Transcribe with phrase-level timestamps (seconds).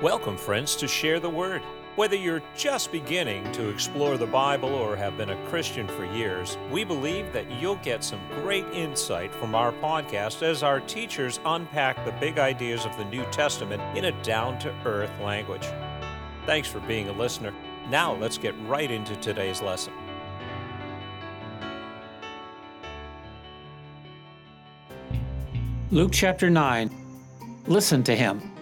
[0.00, 1.60] Welcome, friends, to Share the Word.
[1.96, 6.56] Whether you're just beginning to explore the Bible or have been a Christian for years,
[6.70, 12.04] we believe that you'll get some great insight from our podcast as our teachers unpack
[12.04, 15.66] the big ideas of the New Testament in a down to earth language.
[16.46, 17.52] Thanks for being a listener.
[17.90, 19.92] Now let's get right into today's lesson.
[25.90, 26.88] Luke chapter 9.
[27.66, 28.52] Listen to him.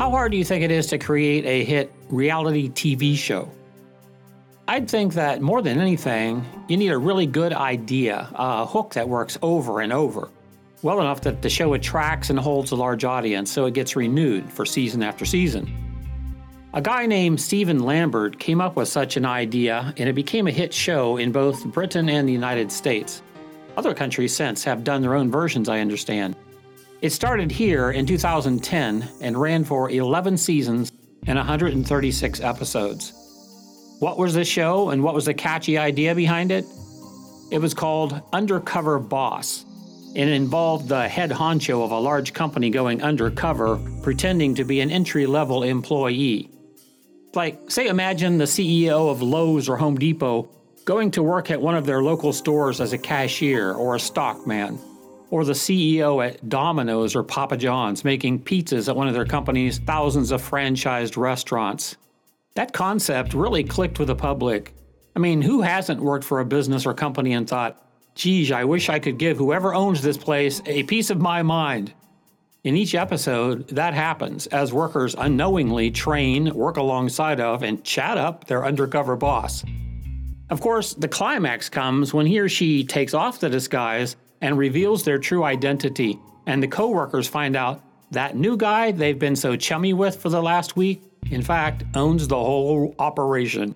[0.00, 3.52] How hard do you think it is to create a hit reality TV show?
[4.66, 9.06] I'd think that more than anything, you need a really good idea, a hook that
[9.06, 10.30] works over and over,
[10.80, 14.50] well enough that the show attracts and holds a large audience so it gets renewed
[14.50, 15.70] for season after season.
[16.72, 20.50] A guy named Stephen Lambert came up with such an idea, and it became a
[20.50, 23.20] hit show in both Britain and the United States.
[23.76, 26.36] Other countries since have done their own versions, I understand.
[27.02, 30.92] It started here in 2010 and ran for 11 seasons
[31.26, 33.14] and 136 episodes.
[34.00, 36.66] What was the show and what was the catchy idea behind it?
[37.50, 39.64] It was called Undercover Boss,
[40.14, 44.80] and it involved the head honcho of a large company going undercover, pretending to be
[44.80, 46.50] an entry level employee.
[47.34, 50.50] Like, say, imagine the CEO of Lowe's or Home Depot
[50.84, 54.78] going to work at one of their local stores as a cashier or a stockman
[55.30, 59.78] or the CEO at Domino's or Papa John's making pizzas at one of their company's
[59.78, 61.96] thousands of franchised restaurants.
[62.54, 64.74] That concept really clicked with the public.
[65.14, 67.80] I mean, who hasn't worked for a business or company and thought,
[68.16, 71.94] geez, I wish I could give whoever owns this place a piece of my mind?
[72.62, 78.46] In each episode, that happens as workers unknowingly train, work alongside of, and chat up
[78.46, 79.64] their undercover boss.
[80.50, 85.04] Of course, the climax comes when he or she takes off the disguise and reveals
[85.04, 89.92] their true identity, and the coworkers find out that new guy they've been so chummy
[89.92, 93.74] with for the last week, in fact, owns the whole operation.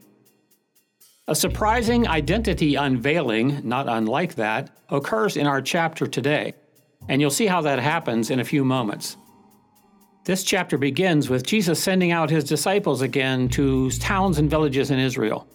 [1.28, 6.54] A surprising identity unveiling, not unlike that, occurs in our chapter today,
[7.08, 9.16] and you'll see how that happens in a few moments.
[10.24, 14.98] This chapter begins with Jesus sending out his disciples again to towns and villages in
[14.98, 15.46] Israel.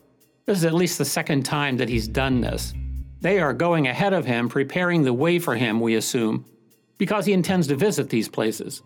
[0.45, 2.73] This is at least the second time that he's done this.
[3.21, 6.45] They are going ahead of him, preparing the way for him, we assume,
[6.97, 8.81] because he intends to visit these places.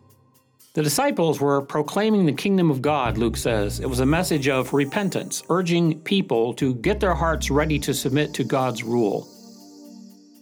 [0.74, 3.80] The disciples were proclaiming the kingdom of God, Luke says.
[3.80, 8.34] It was a message of repentance, urging people to get their hearts ready to submit
[8.34, 9.28] to God's rule.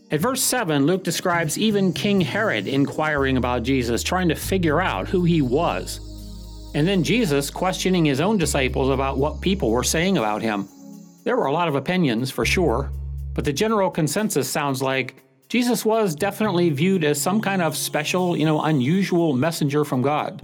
[0.09, 5.09] At verse 7, Luke describes even King Herod inquiring about Jesus, trying to figure out
[5.09, 6.00] who he was.
[6.75, 10.69] And then Jesus questioning his own disciples about what people were saying about him.
[11.25, 12.90] There were a lot of opinions, for sure,
[13.34, 15.16] but the general consensus sounds like
[15.50, 20.42] Jesus was definitely viewed as some kind of special, you know, unusual messenger from God.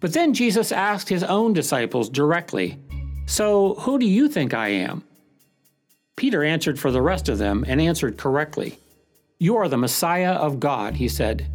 [0.00, 2.78] But then Jesus asked his own disciples directly,
[3.26, 5.02] So who do you think I am?
[6.14, 8.78] Peter answered for the rest of them and answered correctly.
[9.38, 11.46] You are the Messiah of God, he said.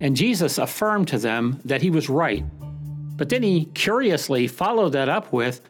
[0.00, 2.44] And Jesus affirmed to them that he was right.
[3.16, 5.60] But then he curiously followed that up with,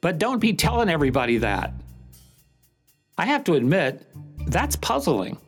[0.00, 1.72] But don't be telling everybody that.
[3.18, 4.06] I have to admit,
[4.46, 5.38] that's puzzling.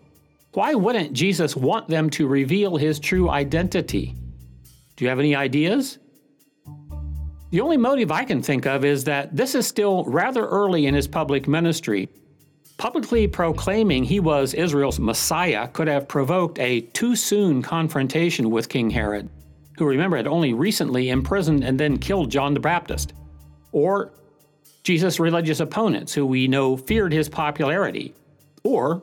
[0.52, 4.14] Why wouldn't Jesus want them to reveal his true identity?
[4.96, 5.98] Do you have any ideas?
[7.50, 10.94] The only motive I can think of is that this is still rather early in
[10.94, 12.08] his public ministry.
[12.78, 18.90] Publicly proclaiming he was Israel's Messiah could have provoked a too soon confrontation with King
[18.90, 19.28] Herod,
[19.76, 23.14] who remember had only recently imprisoned and then killed John the Baptist.
[23.72, 24.12] Or
[24.88, 28.14] Jesus' religious opponents, who we know feared his popularity,
[28.64, 29.02] or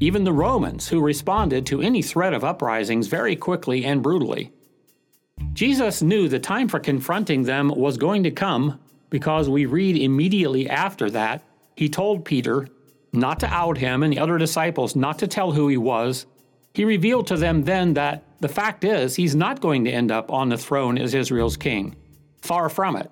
[0.00, 4.50] even the Romans, who responded to any threat of uprisings very quickly and brutally.
[5.52, 8.80] Jesus knew the time for confronting them was going to come
[9.10, 11.42] because we read immediately after that,
[11.74, 12.66] he told Peter
[13.12, 16.24] not to out him and the other disciples not to tell who he was.
[16.72, 20.32] He revealed to them then that the fact is he's not going to end up
[20.32, 21.94] on the throne as Israel's king.
[22.40, 23.10] Far from it.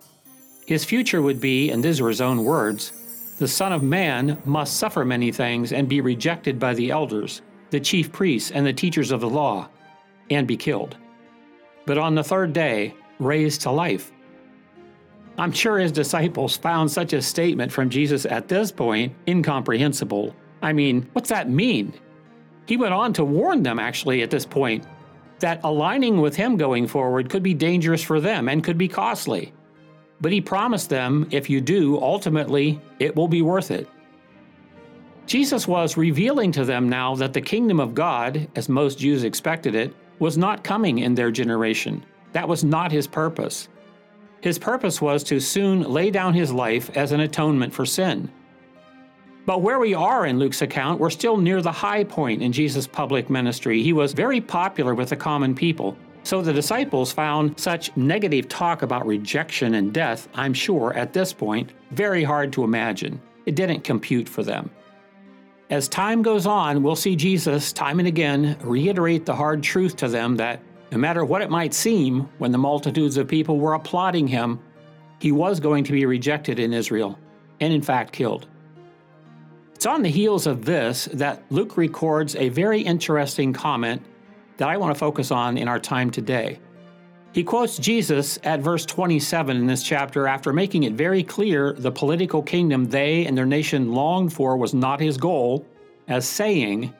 [0.66, 2.92] His future would be, and these are his own words,
[3.38, 7.80] the Son of Man must suffer many things and be rejected by the elders, the
[7.80, 9.68] chief priests, and the teachers of the law,
[10.30, 10.96] and be killed.
[11.84, 14.12] But on the third day, raised to life.
[15.36, 20.34] I'm sure his disciples found such a statement from Jesus at this point incomprehensible.
[20.62, 21.92] I mean, what's that mean?
[22.66, 24.86] He went on to warn them, actually, at this point,
[25.40, 29.52] that aligning with him going forward could be dangerous for them and could be costly.
[30.24, 33.86] But he promised them, if you do, ultimately, it will be worth it.
[35.26, 39.74] Jesus was revealing to them now that the kingdom of God, as most Jews expected
[39.74, 42.02] it, was not coming in their generation.
[42.32, 43.68] That was not his purpose.
[44.40, 48.30] His purpose was to soon lay down his life as an atonement for sin.
[49.44, 52.86] But where we are in Luke's account, we're still near the high point in Jesus'
[52.86, 53.82] public ministry.
[53.82, 55.98] He was very popular with the common people.
[56.24, 61.34] So the disciples found such negative talk about rejection and death, I'm sure, at this
[61.34, 63.20] point, very hard to imagine.
[63.44, 64.70] It didn't compute for them.
[65.68, 70.08] As time goes on, we'll see Jesus time and again reiterate the hard truth to
[70.08, 74.26] them that no matter what it might seem when the multitudes of people were applauding
[74.26, 74.58] him,
[75.20, 77.18] he was going to be rejected in Israel
[77.60, 78.46] and, in fact, killed.
[79.74, 84.02] It's on the heels of this that Luke records a very interesting comment
[84.56, 86.58] that I want to focus on in our time today.
[87.32, 91.90] He quotes Jesus at verse 27 in this chapter after making it very clear the
[91.90, 95.66] political kingdom they and their nation longed for was not his goal,
[96.06, 96.94] as saying,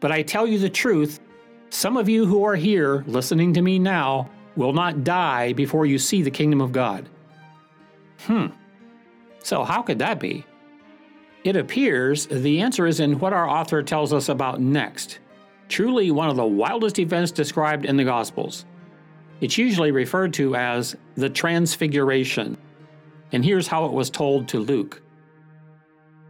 [0.00, 1.20] But I tell you the truth,
[1.70, 5.98] some of you who are here listening to me now will not die before you
[5.98, 7.08] see the kingdom of God.
[8.20, 8.48] Hmm.
[9.42, 10.44] So, how could that be?
[11.44, 15.18] It appears the answer is in what our author tells us about next.
[15.68, 18.64] Truly one of the wildest events described in the Gospels.
[19.40, 22.56] It's usually referred to as the Transfiguration.
[23.32, 25.02] And here's how it was told to Luke.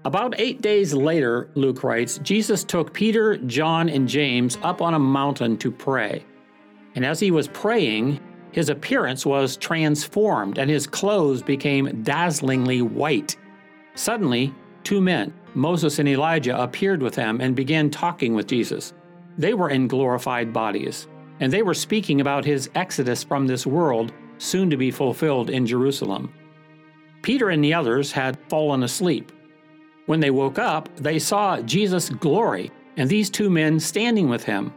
[0.04, 4.98] About eight days later, Luke writes, Jesus took Peter, John, and James up on a
[4.98, 6.24] mountain to pray.
[6.94, 8.20] And as he was praying,
[8.52, 13.36] his appearance was transformed and his clothes became dazzlingly white.
[13.94, 18.94] Suddenly, two men, Moses and Elijah, appeared with him and began talking with Jesus.
[19.38, 21.06] They were in glorified bodies
[21.40, 25.66] and they were speaking about his exodus from this world, soon to be fulfilled in
[25.66, 26.32] Jerusalem.
[27.22, 29.32] Peter and the others had fallen asleep.
[30.06, 34.72] When they woke up, they saw Jesus' glory and these two men standing with him.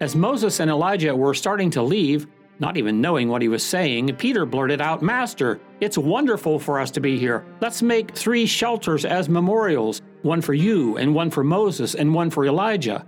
[0.00, 2.26] As Moses and Elijah were starting to leave,
[2.58, 6.90] not even knowing what he was saying, Peter blurted out, Master, it's wonderful for us
[6.92, 7.44] to be here.
[7.60, 12.28] Let's make three shelters as memorials one for you, and one for Moses, and one
[12.28, 13.04] for Elijah.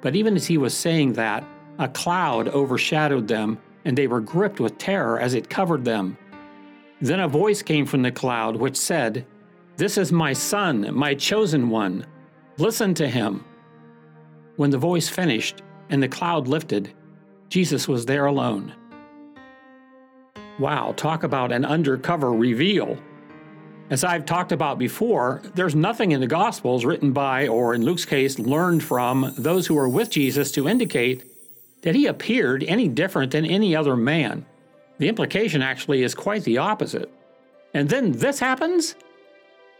[0.00, 1.44] But even as he was saying that,
[1.78, 6.16] a cloud overshadowed them, and they were gripped with terror as it covered them.
[7.00, 9.26] Then a voice came from the cloud which said,
[9.76, 12.04] This is my son, my chosen one.
[12.58, 13.44] Listen to him.
[14.56, 16.92] When the voice finished and the cloud lifted,
[17.48, 18.74] Jesus was there alone.
[20.58, 22.98] Wow, talk about an undercover reveal.
[23.90, 28.04] As I've talked about before, there's nothing in the Gospels written by, or in Luke's
[28.04, 31.24] case, learned from those who were with Jesus to indicate
[31.82, 34.44] that he appeared any different than any other man.
[34.98, 37.10] The implication actually is quite the opposite.
[37.72, 38.94] And then this happens?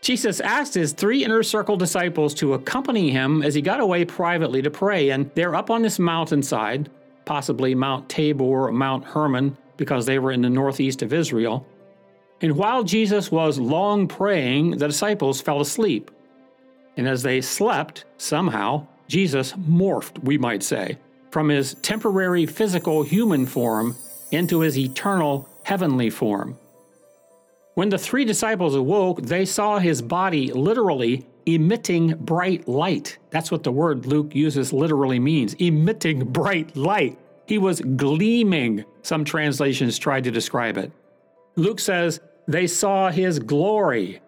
[0.01, 4.63] Jesus asked his three inner circle disciples to accompany him as he got away privately
[4.63, 6.89] to pray, and they're up on this mountainside,
[7.27, 11.67] possibly Mount Tabor or Mount Hermon, because they were in the northeast of Israel.
[12.41, 16.11] And while Jesus was long praying, the disciples fell asleep.
[16.97, 20.99] And as they slept, somehow, Jesus morphed, we might say
[21.31, 23.97] from his temporary physical human form
[24.31, 26.59] into his eternal heavenly form.
[27.75, 33.19] When the three disciples awoke, they saw his body literally emitting bright light.
[33.31, 37.19] That's what the word Luke uses literally means emitting bright light.
[37.47, 40.93] He was gleaming, some translations try to describe it.
[41.57, 44.21] Luke says they saw his glory,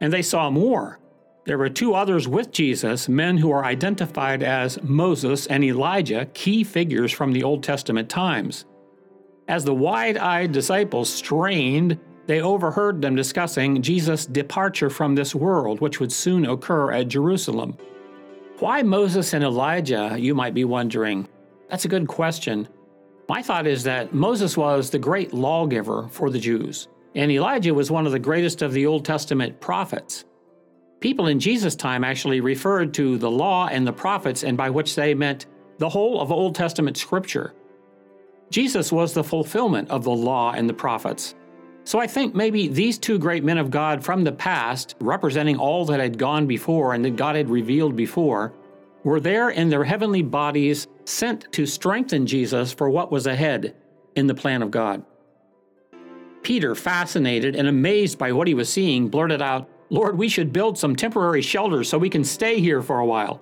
[0.00, 1.00] and they saw more.
[1.44, 6.62] There were two others with Jesus, men who are identified as Moses and Elijah, key
[6.62, 8.64] figures from the Old Testament times.
[9.48, 15.80] As the wide eyed disciples strained, they overheard them discussing Jesus' departure from this world,
[15.80, 17.76] which would soon occur at Jerusalem.
[18.58, 21.26] Why Moses and Elijah, you might be wondering?
[21.70, 22.68] That's a good question.
[23.28, 26.88] My thought is that Moses was the great lawgiver for the Jews,
[27.18, 30.24] and Elijah was one of the greatest of the Old Testament prophets.
[31.00, 34.94] People in Jesus' time actually referred to the law and the prophets, and by which
[34.94, 35.46] they meant
[35.78, 37.54] the whole of Old Testament scripture.
[38.50, 41.34] Jesus was the fulfillment of the law and the prophets.
[41.82, 45.84] So I think maybe these two great men of God from the past, representing all
[45.86, 48.54] that had gone before and that God had revealed before,
[49.02, 53.74] were there in their heavenly bodies sent to strengthen Jesus for what was ahead
[54.14, 55.04] in the plan of God.
[56.42, 60.78] Peter, fascinated and amazed by what he was seeing, blurted out, Lord, we should build
[60.78, 63.40] some temporary shelters so we can stay here for a while.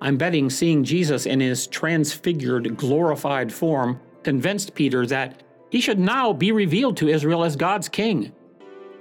[0.00, 6.32] I'm betting seeing Jesus in his transfigured, glorified form convinced Peter that he should now
[6.32, 8.32] be revealed to Israel as God's king.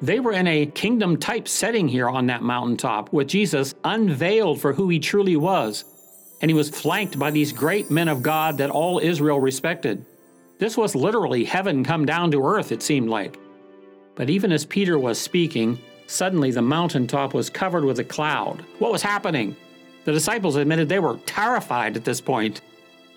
[0.01, 4.73] They were in a kingdom type setting here on that mountaintop, with Jesus unveiled for
[4.73, 5.83] who he truly was,
[6.41, 10.05] and he was flanked by these great men of God that all Israel respected.
[10.59, 13.39] This was literally heaven come down to earth, it seemed like.
[14.15, 18.65] But even as Peter was speaking, suddenly the mountaintop was covered with a cloud.
[18.77, 19.55] What was happening?
[20.03, 22.61] The disciples admitted they were terrified at this point.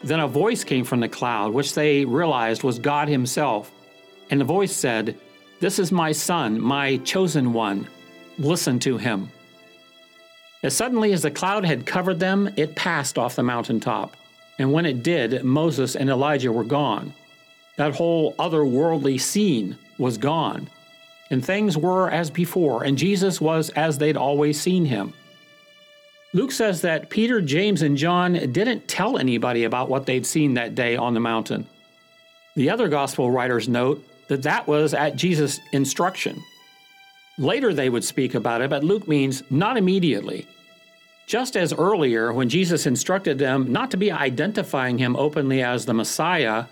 [0.04, 3.72] Then a voice came from the cloud, which they realized was God Himself.
[4.30, 5.18] And the voice said,
[5.58, 7.88] This is my Son, my chosen one.
[8.38, 9.30] Listen to him.
[10.62, 14.16] As suddenly as the cloud had covered them, it passed off the mountaintop.
[14.58, 17.12] And when it did, Moses and Elijah were gone.
[17.76, 20.68] That whole otherworldly scene was gone.
[21.30, 25.14] And things were as before, and Jesus was as they'd always seen him.
[26.34, 30.74] Luke says that Peter, James, and John didn't tell anybody about what they'd seen that
[30.74, 31.66] day on the mountain.
[32.54, 36.42] The other gospel writers note that that was at Jesus' instruction.
[37.38, 40.46] Later they would speak about it, but Luke means not immediately.
[41.26, 45.94] Just as earlier, when Jesus instructed them not to be identifying him openly as the
[45.94, 46.64] Messiah,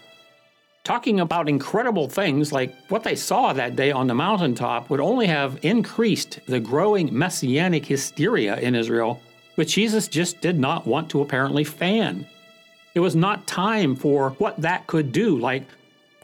[0.84, 5.26] talking about incredible things like what they saw that day on the mountaintop would only
[5.26, 9.20] have increased the growing messianic hysteria in Israel,
[9.56, 12.26] which Jesus just did not want to apparently fan.
[12.94, 15.64] It was not time for what that could do, like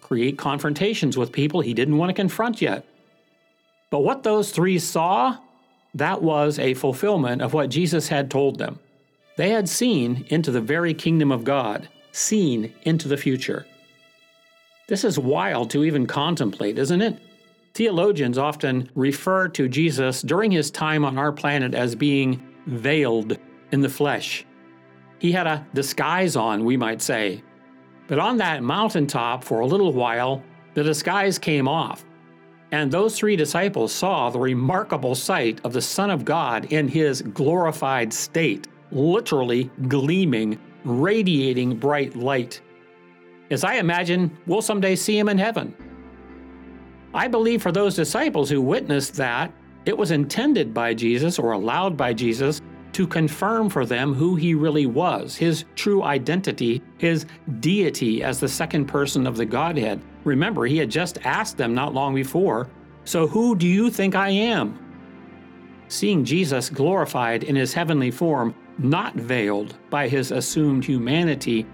[0.00, 2.84] create confrontations with people he didn't want to confront yet.
[3.90, 5.36] But what those three saw,
[5.94, 8.78] that was a fulfillment of what Jesus had told them.
[9.36, 13.66] They had seen into the very kingdom of God, seen into the future.
[14.88, 17.19] This is wild to even contemplate, isn't it?
[17.75, 23.37] Theologians often refer to Jesus during his time on our planet as being veiled
[23.73, 24.47] in the flesh.
[25.19, 27.43] He had a disguise on, we might say.
[28.07, 30.40] But on that mountaintop, for a little while,
[30.75, 32.05] the disguise came off.
[32.71, 37.23] And those three disciples saw the remarkable sight of the Son of God in his
[37.23, 42.61] glorified state, literally gleaming, radiating bright light.
[43.50, 45.75] As I imagine, we'll someday see him in heaven.
[47.15, 49.53] I believe for those disciples who witnessed that,
[49.87, 52.61] it was intended by Jesus or allowed by Jesus
[52.93, 57.26] to confirm for them who he really was, his true identity, his
[57.61, 60.00] deity as the second person of the Godhead.
[60.25, 62.69] Remember, he had just asked them not long before,
[63.05, 64.79] So who do you think I am?
[65.88, 71.65] Seeing Jesus glorified in his heavenly form, not veiled by his assumed humanity,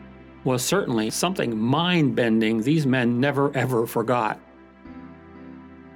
[0.44, 4.40] was certainly something mind bending these men never ever forgot.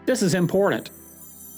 [0.07, 0.91] This is important.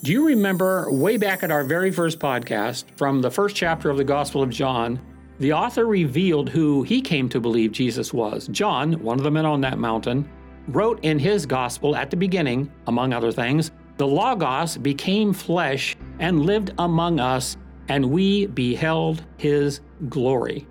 [0.03, 3.97] Do you remember way back at our very first podcast, from the first chapter of
[3.97, 5.01] the Gospel of John,
[5.41, 8.49] the author revealed who he came to believe Jesus was?
[8.49, 10.29] John, one of the men on that mountain,
[10.69, 16.47] wrote in his gospel at the beginning, among other things, the Logos became flesh and
[16.47, 17.57] lived among us,
[17.89, 20.67] and we beheld his glory.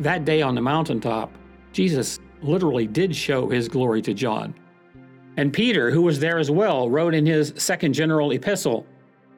[0.00, 1.30] That day on the mountaintop,
[1.72, 4.54] Jesus literally did show his glory to John.
[5.36, 8.86] And Peter, who was there as well, wrote in his second general epistle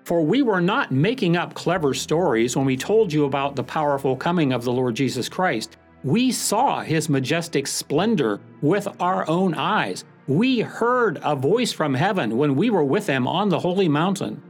[0.05, 4.17] For we were not making up clever stories when we told you about the powerful
[4.17, 5.79] coming of the Lord Jesus Christ.
[6.05, 10.05] We saw his majestic splendor with our own eyes.
[10.29, 14.41] We heard a voice from heaven when we were with him on the holy mountain.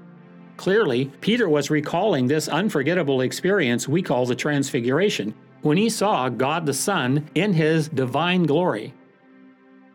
[0.59, 6.67] Clearly, Peter was recalling this unforgettable experience we call the Transfiguration, when he saw God
[6.67, 8.93] the Son in his divine glory.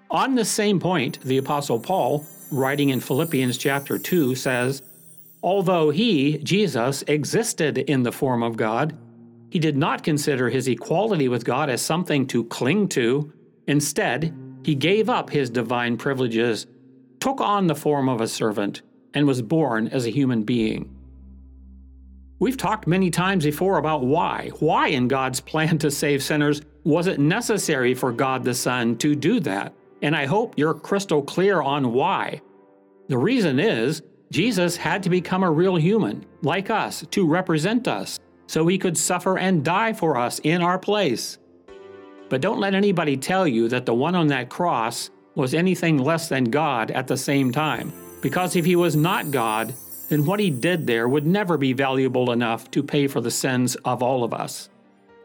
[0.09, 4.81] On this same point, the Apostle Paul, writing in Philippians chapter 2, says,
[5.43, 8.97] Although he, Jesus, existed in the form of God,
[9.49, 13.31] he did not consider his equality with God as something to cling to.
[13.67, 14.33] Instead,
[14.63, 16.67] he gave up his divine privileges,
[17.19, 18.81] took on the form of a servant,
[19.13, 20.96] and was born as a human being.
[22.39, 24.51] We've talked many times before about why.
[24.59, 29.15] Why, in God's plan to save sinners, was it necessary for God the Son to
[29.15, 29.73] do that?
[30.03, 32.41] And I hope you're crystal clear on why.
[33.07, 38.19] The reason is Jesus had to become a real human, like us, to represent us
[38.45, 41.39] so he could suffer and die for us in our place.
[42.29, 46.29] But don't let anybody tell you that the one on that cross was anything less
[46.29, 47.91] than God at the same time,
[48.21, 49.73] because if he was not God,
[50.09, 53.75] then what he did there would never be valuable enough to pay for the sins
[53.83, 54.69] of all of us.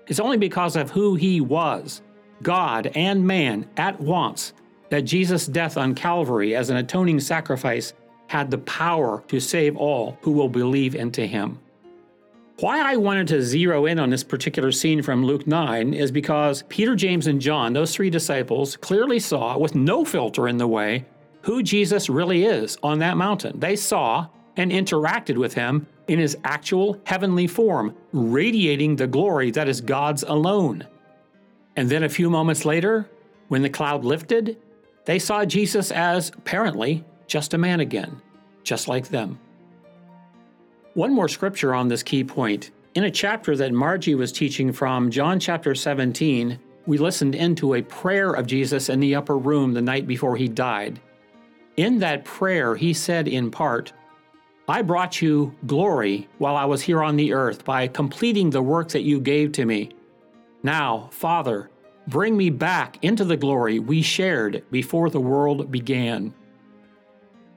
[0.09, 2.03] It's only because of who he was,
[2.43, 4.53] God and man at once,
[4.91, 7.95] that Jesus' death on Calvary as an atoning sacrifice
[8.27, 11.59] had the power to save all who will believe into him.
[12.59, 16.63] Why I wanted to zero in on this particular scene from Luke 9 is because
[16.69, 21.05] Peter, James, and John, those three disciples, clearly saw, with no filter in the way,
[21.43, 23.59] who Jesus really is on that mountain.
[23.59, 29.69] They saw and interacted with him in his actual heavenly form, radiating the glory that
[29.69, 30.87] is God's alone.
[31.77, 33.09] And then a few moments later,
[33.49, 34.57] When the cloud lifted,
[35.05, 38.23] they saw Jesus as, apparently, just a man again,
[38.63, 39.39] just like them.
[40.95, 42.71] One more scripture on this key point.
[42.95, 47.83] In a chapter that Margie was teaching from, John chapter 17, we listened into a
[47.83, 51.01] prayer of Jesus in the upper room the night before he died.
[51.77, 53.93] In that prayer, he said in part,
[54.73, 58.89] I brought you glory while I was here on the earth by completing the work
[58.93, 59.91] that you gave to me.
[60.63, 61.69] Now, Father,
[62.09, 66.33] bring me back into the glory we shared before the world began.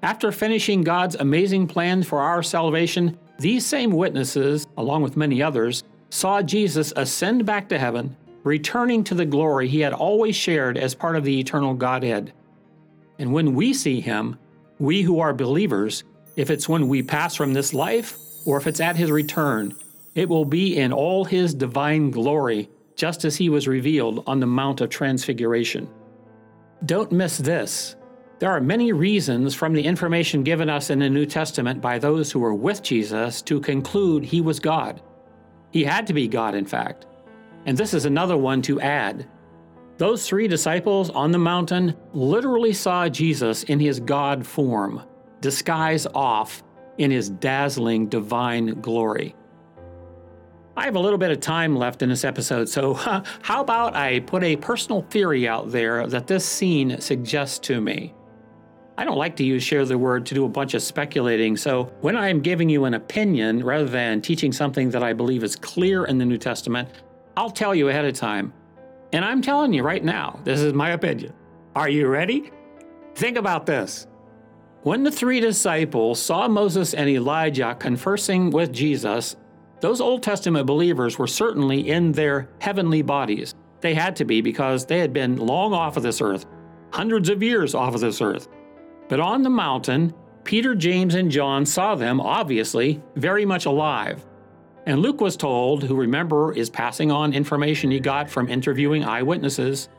[0.03, 5.86] After finishing God's amazing plan for our salvation, these same witnesses, along with many others,
[6.10, 10.93] saw Jesus ascend back to heaven, returning to the glory he had always shared as
[10.93, 12.34] part of the eternal Godhead.
[13.19, 14.38] And when we see him,
[14.79, 16.03] we who are believers,
[16.36, 19.75] if it's when we pass from this life or if it's at his return,
[20.15, 24.46] it will be in all his divine glory, just as he was revealed on the
[24.46, 25.89] Mount of Transfiguration.
[26.86, 27.96] Don't miss this.
[28.39, 32.32] There are many reasons from the information given us in the New Testament by those
[32.32, 35.01] who were with Jesus to conclude he was God.
[35.72, 37.08] He had to be God, in fact.
[37.65, 39.27] And this is another one to add.
[39.98, 45.01] Those three disciples on the mountain literally saw Jesus in his God form,
[45.46, 46.64] disguise off
[46.98, 49.36] in his dazzling divine glory.
[50.75, 52.94] I have a little bit of time left in this episode, so
[53.44, 58.16] how about I put a personal theory out there that this scene suggests to me?
[58.98, 61.94] I don't like to use share the word to do a bunch of speculating, so
[62.02, 65.56] when I am giving you an opinion rather than teaching something that I believe is
[65.56, 66.90] clear in the New Testament,
[67.38, 68.52] I'll tell you ahead of time.
[69.14, 71.34] And I'm telling you right now, this is my opinion.
[71.75, 72.52] Are you ready?
[73.14, 74.08] Think about this.
[74.86, 79.36] When the three disciples saw Moses and Elijah conversing with Jesus,
[79.82, 83.56] those Old Testament believers were certainly in their heavenly bodies.
[83.82, 86.46] They had to be because they had been long off of this earth,
[86.92, 88.48] hundreds of years off of this earth.
[89.09, 94.24] But on the mountain, Peter, James, and John saw them, obviously, very much alive.
[94.86, 99.90] And Luke was told, who remember is passing on information he got from interviewing eyewitnesses,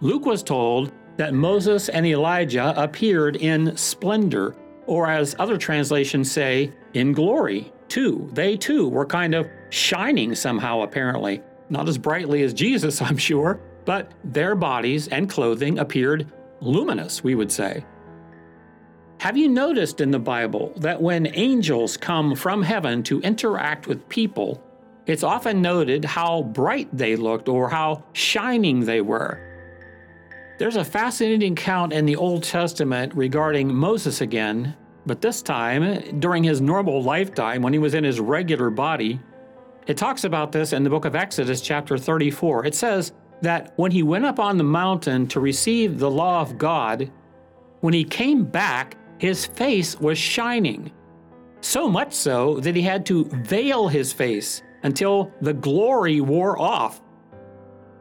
[0.00, 6.72] Luke was told that Moses and Elijah appeared in splendor, or as other translations say,
[6.94, 8.28] in glory, too.
[8.32, 11.42] They too were kind of shining somehow, apparently.
[11.68, 17.34] Not as brightly as Jesus, I'm sure, but their bodies and clothing appeared luminous, we
[17.34, 17.84] would say.
[19.18, 24.08] Have you noticed in the Bible that when angels come from heaven to interact with
[24.08, 24.62] people,
[25.06, 29.49] it's often noted how bright they looked or how shining they were?
[30.60, 36.44] There's a fascinating account in the Old Testament regarding Moses again, but this time during
[36.44, 39.18] his normal lifetime when he was in his regular body.
[39.86, 42.66] It talks about this in the book of Exodus, chapter 34.
[42.66, 46.58] It says that when he went up on the mountain to receive the law of
[46.58, 47.10] God,
[47.80, 50.92] when he came back, his face was shining.
[51.62, 57.00] So much so that he had to veil his face until the glory wore off.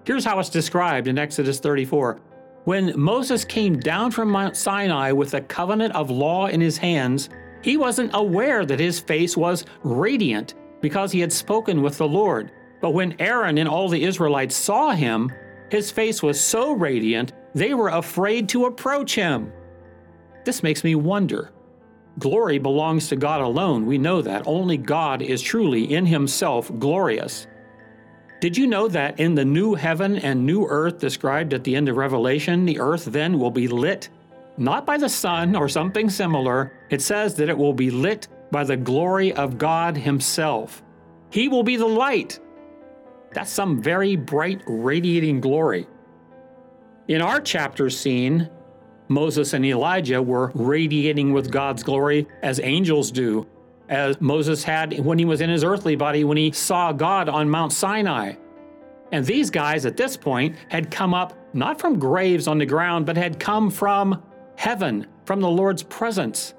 [0.03, 2.19] Here's how it's described in Exodus 34.
[2.65, 7.29] When Moses came down from Mount Sinai with a covenant of law in his hands,
[7.61, 12.51] he wasn't aware that his face was radiant because he had spoken with the Lord.
[12.81, 15.31] But when Aaron and all the Israelites saw him,
[15.69, 19.51] his face was so radiant they were afraid to approach him.
[20.45, 21.51] This makes me wonder.
[22.17, 23.85] Glory belongs to God alone.
[23.85, 24.43] We know that.
[24.45, 27.47] Only God is truly in himself glorious.
[28.39, 31.89] Did you know that in the new heaven and new earth described at the end
[31.89, 34.07] of Revelation, the earth then will be lit
[34.57, 36.71] not by the sun or something similar?
[36.89, 40.81] It says that it will be lit by the glory of God Himself.
[41.31, 42.39] He will be the light.
[43.33, 45.87] That's some very bright, radiating glory.
[47.09, 48.49] In our chapter scene,
[49.09, 53.45] Moses and Elijah were radiating with God's glory as angels do,
[53.89, 57.49] as Moses had when he was in his earthly body when he saw God on
[57.49, 58.35] Mount Sinai.
[59.11, 63.07] And these guys at this point had come up not from graves on the ground,
[63.07, 64.23] but had come from
[64.55, 66.53] heaven, from the Lord's presence.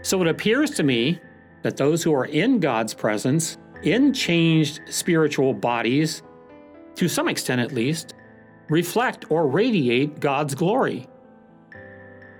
[0.00, 1.20] So it appears to me
[1.62, 6.22] that those who are in God's presence, in changed spiritual bodies,
[6.94, 8.14] to some extent at least,
[8.70, 11.06] reflect or radiate God's glory.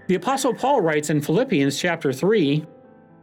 [0.09, 2.67] The Apostle Paul writes in Philippians chapter 3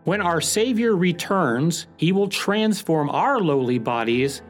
[0.04, 4.42] When our Savior returns, he will transform our lowly bodies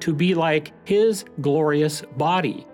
[0.00, 2.66] to be like his glorious body.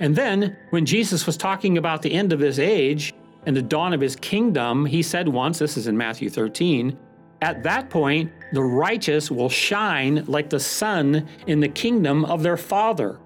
[0.00, 3.14] And then, when Jesus was talking about the end of his age
[3.46, 6.98] and the dawn of his kingdom, he said once, this is in Matthew 13,
[7.42, 12.56] at that point, the righteous will shine like the sun in the kingdom of their
[12.56, 13.18] Father.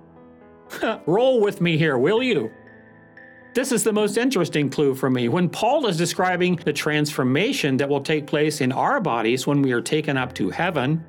[1.07, 2.51] Roll with me here, will you?
[3.55, 5.29] This is the most interesting clue for me.
[5.29, 9.71] When Paul is describing the transformation that will take place in our bodies when we
[9.71, 11.05] are taken up to heaven,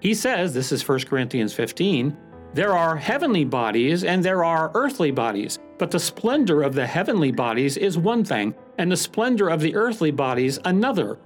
[0.00, 2.16] he says, this is 1 Corinthians 15,
[2.54, 7.30] there are heavenly bodies and there are earthly bodies, but the splendor of the heavenly
[7.30, 11.20] bodies is one thing, and the splendor of the earthly bodies another.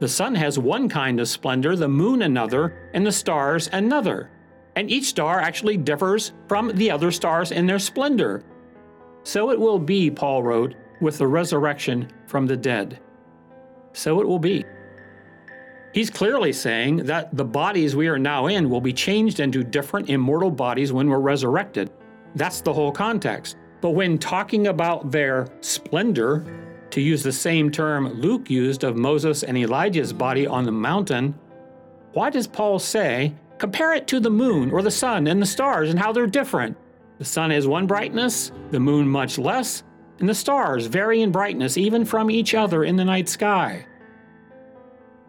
[0.00, 4.30] The sun has one kind of splendor, the moon another, and the stars another.
[4.76, 8.44] And each star actually differs from the other stars in their splendor.
[9.28, 12.98] So it will be, Paul wrote, with the resurrection from the dead.
[13.92, 14.64] So it will be.
[15.92, 20.08] He's clearly saying that the bodies we are now in will be changed into different
[20.08, 21.90] immortal bodies when we're resurrected.
[22.36, 23.58] That's the whole context.
[23.82, 26.46] But when talking about their splendor,
[26.88, 31.38] to use the same term Luke used of Moses and Elijah's body on the mountain,
[32.14, 35.90] why does Paul say, compare it to the moon or the sun and the stars
[35.90, 36.78] and how they're different?
[37.18, 39.82] The sun has one brightness, the moon much less,
[40.20, 43.86] and the stars vary in brightness even from each other in the night sky.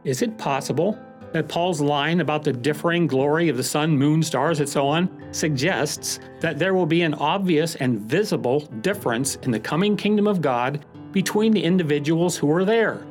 [0.03, 0.97] Is it possible
[1.33, 5.09] that Paul's line about the differing glory of the sun, moon, stars, and so on
[5.31, 10.41] suggests that there will be an obvious and visible difference in the coming kingdom of
[10.41, 13.05] God between the individuals who are there?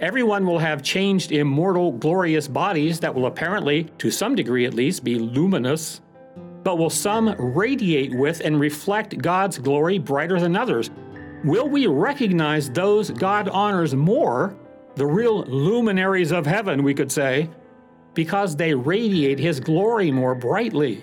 [0.00, 5.04] Everyone will have changed immortal, glorious bodies that will apparently, to some degree at least,
[5.04, 6.00] be luminous
[6.62, 10.90] but will some radiate with and reflect God's glory brighter than others?
[11.44, 14.56] Will we recognize those God honors more,
[14.94, 17.50] the real luminaries of heaven, we could say,
[18.14, 21.02] because they radiate His glory more brightly?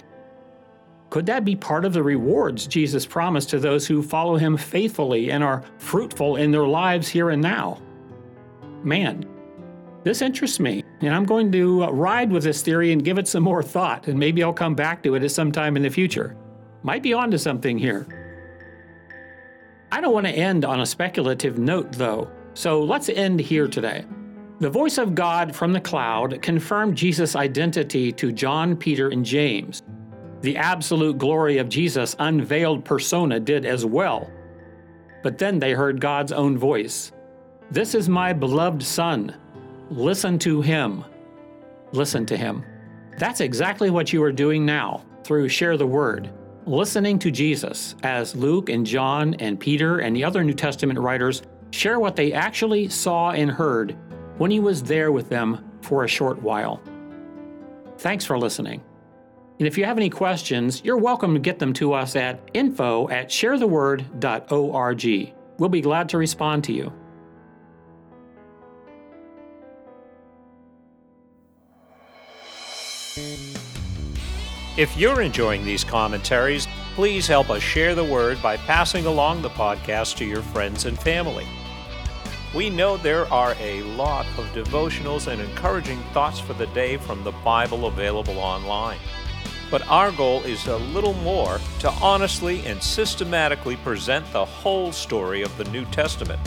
[1.10, 5.32] Could that be part of the rewards Jesus promised to those who follow Him faithfully
[5.32, 7.82] and are fruitful in their lives here and now?
[8.84, 9.26] Man,
[10.04, 13.28] this interests me, and I'm going to uh, ride with this theory and give it
[13.28, 15.90] some more thought, and maybe I'll come back to it at some time in the
[15.90, 16.38] future.
[16.84, 18.08] Might be onto something here.
[19.92, 24.06] I don't want to end on a speculative note, though, so let's end here today.
[24.60, 29.84] The voice of God from the cloud confirmed Jesus' identity to John, Peter, and James.
[30.42, 34.30] The absolute glory of Jesus' unveiled persona did as well.
[35.24, 37.12] But then they heard God's own voice
[37.72, 39.36] This is my beloved Son
[39.90, 41.04] Listen to Him.
[41.92, 42.64] Listen to Him.
[43.18, 46.30] That's exactly what you are doing now through Share the Word,
[46.66, 51.42] listening to Jesus as Luke and John and Peter and the other New Testament writers
[51.72, 53.98] share what they actually saw and heard
[54.38, 56.82] when He was there with them for a short while.
[57.98, 58.84] Thanks for listening.
[59.58, 63.10] And if you have any questions, you're welcome to get them to us at info
[63.10, 65.34] at sharetheword.org.
[65.58, 66.94] We'll be glad to respond to you.
[74.80, 76.66] If you're enjoying these commentaries,
[76.96, 80.98] please help us share the word by passing along the podcast to your friends and
[80.98, 81.46] family.
[82.56, 87.26] We know there are a lot of devotionals and encouraging thoughts for the day from
[87.26, 89.00] the Bible available online.
[89.70, 95.42] But our goal is a little more to honestly and systematically present the whole story
[95.42, 96.40] of the New Testament.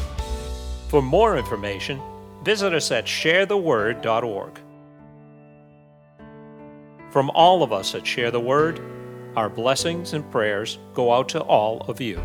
[0.89, 2.01] For more information,
[2.43, 4.62] visit us at sharetheword.org.
[7.13, 8.81] From all of us at Share the Word,
[9.37, 12.19] our blessings and prayers go out to all of you.